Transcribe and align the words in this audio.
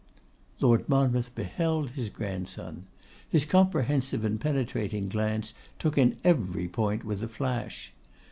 Lord 0.59 0.89
Monmouth 0.89 1.35
beheld 1.35 1.91
his 1.91 2.09
grandson. 2.09 2.87
His 3.29 3.45
comprehensive 3.45 4.25
and 4.25 4.41
penetrating 4.41 5.09
glance 5.09 5.53
took 5.77 5.95
in 5.95 6.17
every 6.23 6.67
point 6.67 7.03
with 7.03 7.21
a 7.21 7.27
flash. 7.27 7.93